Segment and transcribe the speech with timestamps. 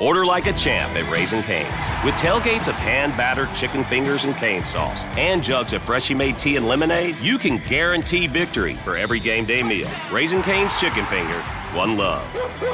[0.00, 1.84] Order like a champ at Raising Cane's.
[2.06, 6.38] With tailgates of hand battered chicken fingers and cane sauce and jugs of freshly made
[6.38, 9.90] tea and lemonade, you can guarantee victory for every game day meal.
[10.10, 11.38] Raising Cane's Chicken Finger,
[11.74, 12.24] one love.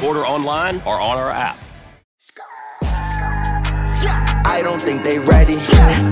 [0.05, 1.59] Order online or on our app.
[4.47, 5.57] I don't think they ready.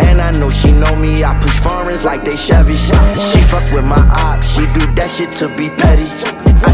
[0.04, 1.22] And I know she know me.
[1.22, 2.74] I push foreigns like they Chevy.
[2.74, 4.42] She fuck with my op.
[4.42, 6.10] She do that shit to be petty.
[6.66, 6.73] I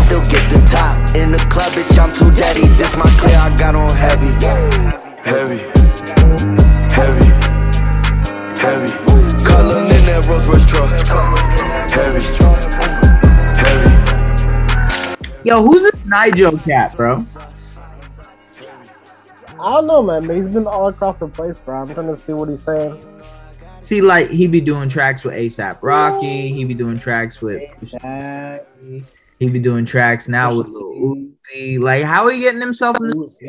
[8.81, 9.45] Heavy.
[9.45, 10.89] Cullinan that Rolls Royce truck.
[11.91, 12.21] Heavy.
[13.61, 13.91] Heavy.
[15.45, 17.25] Yo, who's this Nigel cat, bro?
[19.59, 21.83] I don't know, man, but he's been all across the place, bro.
[21.83, 23.05] I'm trying to see what he's saying.
[23.81, 26.49] See, like he be doing tracks with ASAP Rocky.
[26.49, 27.61] He be doing tracks with.
[27.61, 28.65] ASAP.
[29.39, 31.79] He be doing tracks now with Lil Uzi.
[31.79, 33.41] Like, how are he getting himself in this?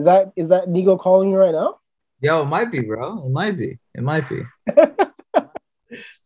[0.00, 1.76] Is that is that Nigo calling you right now?
[2.22, 3.22] Yo, it might be, bro.
[3.26, 3.78] It might be.
[3.94, 4.40] It might be.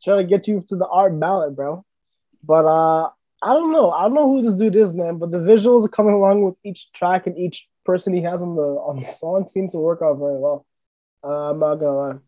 [0.01, 1.85] Trying to get you to the art ballot, bro.
[2.45, 3.11] But uh
[3.43, 3.91] I don't know.
[3.91, 5.19] I don't know who this dude is, man.
[5.19, 8.63] But the visuals coming along with each track and each person he has on the
[8.63, 10.65] on the song seems to work out very well.
[11.25, 12.19] Uh, I'm not gonna lie.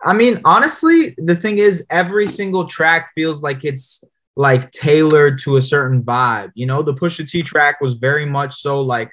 [0.00, 4.04] I mean, honestly, the thing is, every single track feels like it's
[4.36, 6.52] like tailored to a certain vibe.
[6.54, 9.10] You know, the Pusha T track was very much so like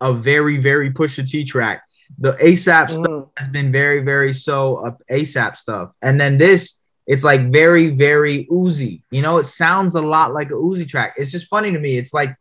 [0.00, 1.82] a very, very Pusha T track.
[2.18, 3.28] The ASAP stuff Mm.
[3.36, 8.46] has been very, very so uh, ASAP stuff, and then this, it's like very, very
[8.50, 9.02] Uzi.
[9.10, 11.14] You know, it sounds a lot like a Uzi track.
[11.16, 11.98] It's just funny to me.
[11.98, 12.34] It's like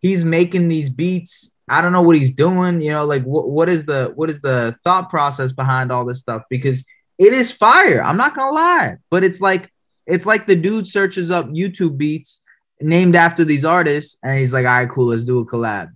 [0.00, 1.54] he's making these beats.
[1.68, 2.80] I don't know what he's doing.
[2.82, 6.20] You know, like what what is the what is the thought process behind all this
[6.20, 6.42] stuff?
[6.50, 6.84] Because
[7.18, 8.02] it is fire.
[8.02, 9.70] I'm not gonna lie, but it's like
[10.06, 12.42] it's like the dude searches up YouTube beats
[12.80, 15.88] named after these artists, and he's like, "All right, cool, let's do a collab."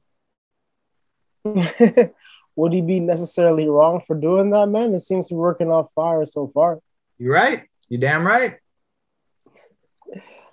[2.56, 4.94] Would he be necessarily wrong for doing that, man?
[4.94, 6.80] It seems to be working off fire so far.
[7.18, 7.64] You're right?
[7.88, 8.58] You damn right.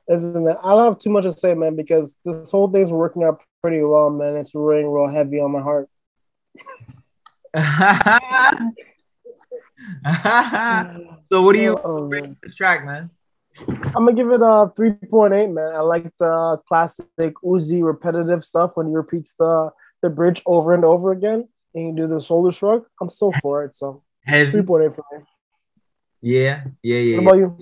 [0.08, 3.24] Listen, man, I don't have too much to say, man, because this whole thing's working
[3.24, 4.38] out pretty well, man.
[4.38, 5.90] It's weighing real heavy on my heart.
[11.30, 12.38] so, what do you Oh, man.
[12.42, 13.10] this track, man?
[13.68, 15.76] I'm gonna give it uh, a 3.8, man.
[15.76, 17.08] I like the classic
[17.44, 19.72] Uzi repetitive stuff when he repeats the
[20.02, 22.86] the bridge over and over again and you do the shoulder shrug.
[23.02, 24.52] I'm still for it, so Heavy.
[24.62, 25.24] 3.8 for me.
[26.22, 27.18] Yeah, yeah, yeah.
[27.18, 27.58] What about you?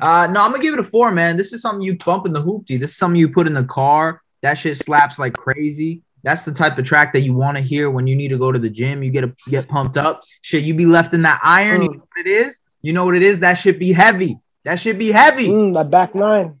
[0.00, 1.36] Uh, no, I'm gonna give it a four, man.
[1.36, 2.78] This is something you bump in the hoopty.
[2.78, 4.20] This is something you put in the car.
[4.42, 6.02] That shit slaps like crazy.
[6.22, 8.52] That's the type of track that you want to hear when you need to go
[8.52, 9.02] to the gym.
[9.02, 10.22] You get a, get pumped up.
[10.42, 11.82] Shit, you be left in that iron.
[11.82, 11.94] You Mm.
[11.94, 12.60] know what it is?
[12.82, 13.40] You know what it is?
[13.40, 14.38] That should be heavy.
[14.64, 15.48] That should be heavy.
[15.48, 16.58] Mm, that back nine,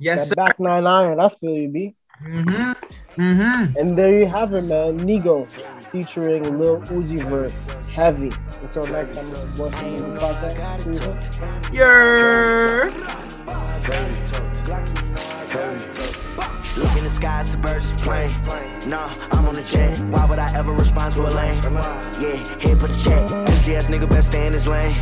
[0.00, 0.34] Yes, that sir.
[0.34, 1.20] back nine iron.
[1.20, 1.94] I feel you, B.
[2.26, 2.72] Mm-hmm.
[3.16, 3.76] Mm-hmm.
[3.78, 4.98] And there you have it, man.
[5.00, 5.50] Nigo
[5.90, 7.52] featuring Lil Uzi Vert.
[7.92, 8.30] Heavy.
[8.62, 10.82] Until next time, this is Bush and Contact.
[10.82, 11.76] See.
[11.76, 12.90] Yeah.
[16.76, 18.30] Look in the sky, it's a bird's plane.
[18.86, 19.98] Nah, I'm on the jet.
[20.10, 21.62] Why would I ever respond to a lane?
[22.20, 23.26] Yeah, head for the check.
[23.46, 24.94] Pussy ass nigga best stay in his lane.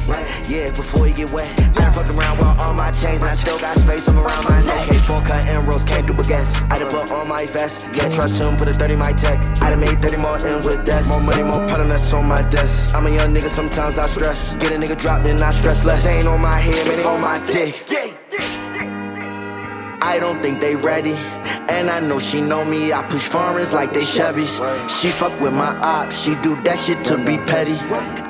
[0.48, 1.50] Yeah, before he get wet.
[1.58, 4.44] I done fuck around with all my chains and I still got space I'm around
[4.44, 4.86] my neck.
[4.86, 5.43] Hey, four cut
[5.82, 6.62] can't do against.
[6.70, 7.86] I done put on my vest.
[7.94, 9.40] Yeah, trust him, put a 30 my tech.
[9.60, 11.06] I done made 30 more M's with that.
[11.06, 12.94] More money, more pattern that's on my desk.
[12.94, 14.54] I'm a young nigga, sometimes I stress.
[14.54, 16.04] Get a nigga drop, then I stress less.
[16.04, 17.74] They ain't on my head, man, they on my dick.
[20.02, 21.16] I don't think they ready.
[21.66, 22.92] And I know she know me.
[22.92, 24.60] I push foreigns like they Chevys.
[25.00, 26.20] She fuck with my ops.
[26.22, 27.76] She do that shit to be petty.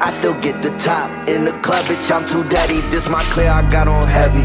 [0.00, 1.11] I still get the top.
[1.28, 2.81] In the club, bitch, I'm too daddy.
[2.93, 4.44] This my clear, I got on heavy.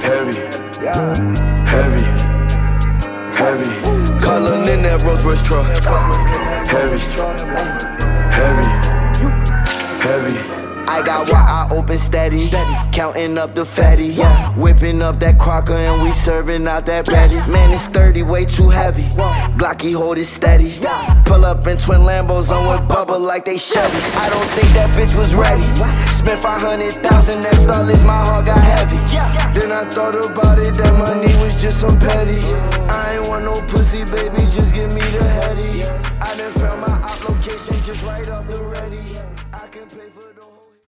[0.00, 1.57] Heavy.
[1.68, 2.02] Heavy.
[3.36, 3.68] Heavy.
[4.20, 5.66] Color in that Rolls Royce truck.
[6.66, 6.98] Heavy.
[8.34, 8.68] Heavy.
[10.02, 10.58] Heavy.
[10.88, 12.48] I got one eye open steady.
[12.90, 14.06] Counting up the fatty.
[14.06, 14.50] yeah.
[14.54, 17.36] Whipping up that crocker and we serving out that patty.
[17.52, 19.04] Man, it's 30, way too heavy.
[19.58, 20.68] Glocky hold it steady.
[21.26, 24.16] Pull up in twin Lambos on with bubble like they Chevys.
[24.16, 25.62] I don't think that bitch was ready.
[26.28, 29.00] Spent 500,000, that stylist, my heart got heavy.
[29.58, 32.36] Then I thought about it, that money was just some petty.
[32.92, 35.84] I ain't want no pussy, baby, just give me the heady.
[35.84, 39.18] I done found my op location just right off the ready.
[39.54, 40.57] I can pay for the.